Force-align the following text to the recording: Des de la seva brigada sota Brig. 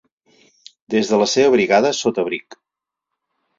Des 0.93 1.11
de 1.11 1.19
la 1.25 1.27
seva 1.35 1.53
brigada 1.57 1.93
sota 2.01 2.27
Brig. 2.33 2.61